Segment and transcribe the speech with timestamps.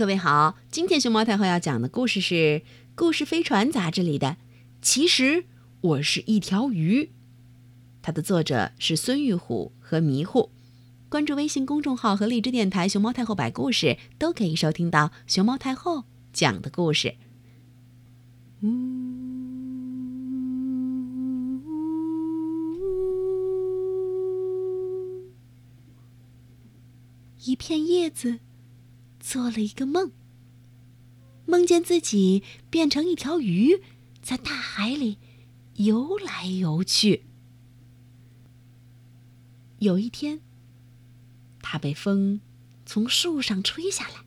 [0.00, 2.34] 各位好，今天熊猫太后要讲的故事是
[2.94, 4.38] 《故事飞船》杂志里的。
[4.80, 5.44] 其实
[5.82, 7.10] 我是一条鱼，
[8.00, 10.48] 它的作者是孙玉虎和迷糊。
[11.10, 17.16] 关注微信公众号和荔枝电台“熊猫太后摆故事”，都可以收听到熊猫太后讲的故事。
[27.44, 28.38] 一片叶子。
[29.30, 30.10] 做了一个梦，
[31.46, 33.80] 梦见自己变成一条鱼，
[34.20, 35.18] 在大海里
[35.76, 37.26] 游来游去。
[39.78, 40.40] 有一天，
[41.62, 42.40] 它被风
[42.84, 44.24] 从树上吹下来，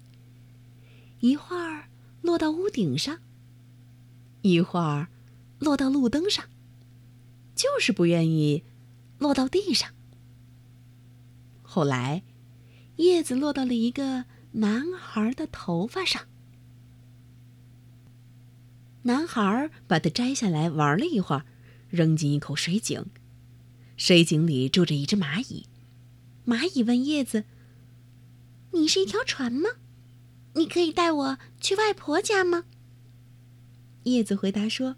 [1.19, 1.89] 一会儿
[2.21, 3.19] 落到屋顶上，
[4.41, 5.09] 一会儿
[5.59, 6.45] 落到路灯上，
[7.53, 8.63] 就是不愿意
[9.19, 9.89] 落到地上。
[11.61, 12.23] 后来，
[12.95, 14.27] 叶子落到了一个。
[14.53, 16.21] 男孩的头发上，
[19.03, 21.45] 男孩把它摘下来玩了一会儿，
[21.89, 23.07] 扔进一口水井。
[23.97, 25.65] 水井里住着一只蚂蚁。
[26.45, 27.45] 蚂蚁问叶子
[28.73, 29.69] ：“你是一条船吗？
[30.53, 32.65] 你可以带我去外婆家吗？”
[34.03, 34.97] 叶子回答说：“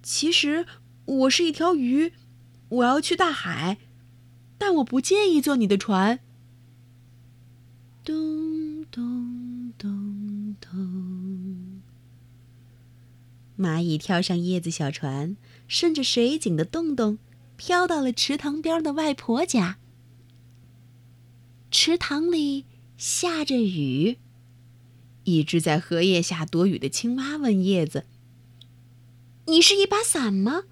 [0.00, 0.64] 其实
[1.06, 2.12] 我是一条鱼，
[2.68, 3.78] 我要去大海，
[4.58, 6.20] 但我不介意坐你的船。”
[8.04, 11.82] 咚咚咚！
[13.60, 15.36] 蚂蚁跳上叶子小船，
[15.68, 17.18] 顺着水井的洞洞，
[17.58, 19.76] 飘到了池塘边的外婆家。
[21.70, 22.64] 池塘里
[22.96, 24.16] 下着雨，
[25.24, 28.06] 一只在荷叶下躲雨的青蛙问叶子
[29.44, 30.62] ：“你是一把伞吗？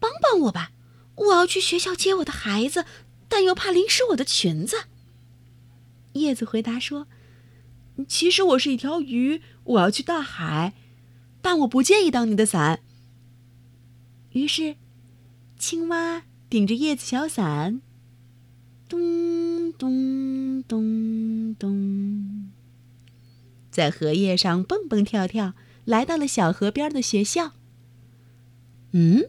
[0.00, 0.72] 帮帮我吧，
[1.14, 2.86] 我要去学校接我的孩子，
[3.28, 4.86] 但又怕淋湿我的裙子。”
[6.14, 7.06] 叶子回答说。
[8.08, 10.72] 其实我是一条鱼，我要去大海，
[11.42, 12.80] 但我不介意当你的伞。
[14.32, 14.76] 于是，
[15.58, 17.80] 青蛙顶着叶子小伞，
[18.88, 22.50] 咚咚咚咚，
[23.70, 27.52] 在荷叶上蹦蹦跳跳，来到了小河边的学校。
[28.92, 29.24] 嗯，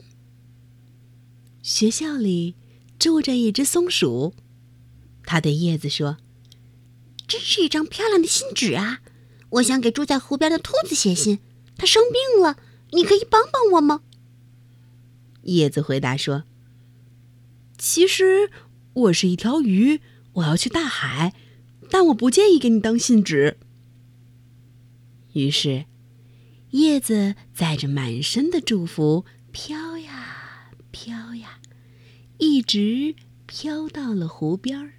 [1.61, 2.55] 学校里
[2.99, 4.33] 住着一只松鼠，
[5.23, 6.17] 它对叶子说。
[7.27, 9.01] 真是一张漂亮的信纸啊！
[9.51, 11.39] 我想给住在湖边的兔子写信，
[11.81, 12.57] 它生病了，
[12.91, 14.03] 你可以帮帮我吗？
[15.41, 16.43] 叶子回答说
[17.75, 18.51] ：“其实
[18.93, 19.99] 我是一条鱼，
[20.33, 21.33] 我要去大海，
[21.89, 23.57] 但我不介意给你当信纸。”
[25.33, 25.85] 于是，
[26.69, 31.61] 叶子载着满身的祝福飘呀飘呀，
[32.37, 33.15] 一直
[33.47, 34.93] 飘到了湖边儿。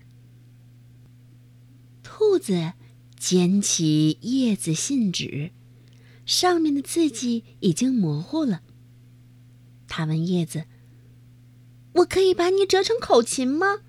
[2.02, 2.72] 兔子
[3.16, 5.52] 捡起叶子信纸，
[6.24, 8.62] 上面的字迹已经模糊了。
[9.88, 10.64] 他问叶子
[11.96, 13.80] ：“我可以把你折成口琴吗？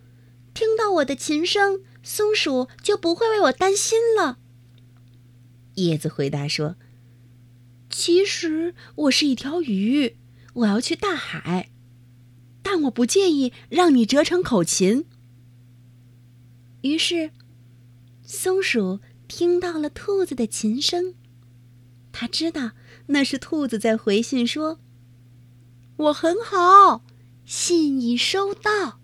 [0.53, 4.39] 听到我的琴声，松鼠就不会为我担心了。”
[5.75, 6.75] 叶子回答说
[7.89, 10.17] ：“其实我是一条鱼，
[10.53, 11.71] 我要去大海，
[12.61, 15.05] 但我不介意让你折成口琴。”
[16.81, 17.31] 于是。
[18.25, 21.13] 松鼠听到了兔子的琴声，
[22.13, 22.72] 他知道
[23.07, 24.79] 那是兔子在回信说
[25.97, 27.03] ：“我很好，
[27.44, 29.01] 信已收到。”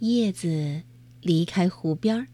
[0.00, 0.82] 叶子
[1.22, 2.28] 离开湖边，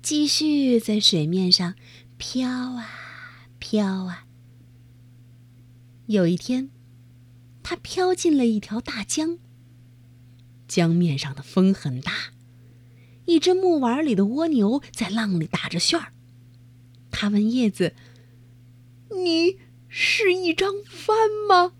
[0.00, 1.74] 继续在水面上
[2.16, 2.88] 飘啊
[3.58, 4.24] 飘啊。
[6.06, 6.70] 有一天，
[7.62, 9.38] 它飘进了一条大江，
[10.66, 12.12] 江面上的风很大。
[13.26, 16.12] 一只木碗里的蜗牛在浪里打着旋儿，
[17.10, 17.94] 他问叶子
[19.10, 21.16] ：“你是一张帆
[21.48, 21.74] 吗？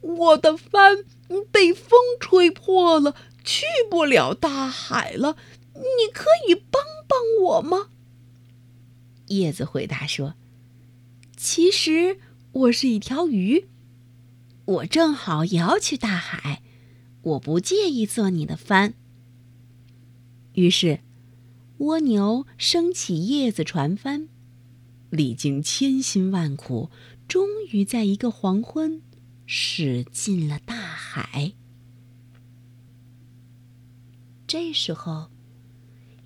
[0.00, 1.04] 我的帆
[1.50, 5.36] 被风吹破了，去不了大海了。
[5.74, 7.88] 你可以帮帮我吗？”
[9.28, 10.34] 叶子回答说
[11.36, 12.18] ：“其实
[12.52, 13.68] 我是一条鱼，
[14.64, 16.62] 我正好也要去大海，
[17.22, 18.94] 我不介意做你的帆。”
[20.54, 21.00] 于是，
[21.78, 24.28] 蜗牛升起叶子船帆，
[25.12, 26.90] 历经千辛万苦，
[27.28, 29.02] 终于在一个黄昏
[29.44, 31.52] 驶进了大海。
[34.46, 35.30] 这时候，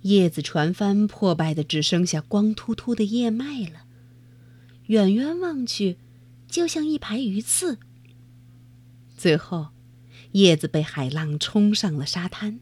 [0.03, 3.85] 叶子船帆破败的只剩下光秃秃的叶脉了，
[4.85, 5.97] 远远望去，
[6.47, 7.79] 就像一排鱼刺。
[9.17, 9.67] 最后，
[10.31, 12.61] 叶子被海浪冲上了沙滩。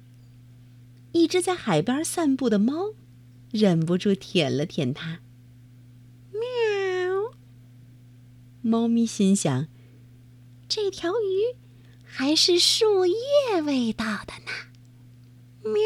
[1.12, 2.96] 一只在海边散步的猫，
[3.52, 5.20] 忍不住舔了舔它。
[6.32, 7.34] 喵！
[8.66, 9.68] 猫咪心想：
[10.68, 11.56] 这条鱼
[12.04, 14.52] 还是树叶味道的呢。
[15.72, 15.84] 喵！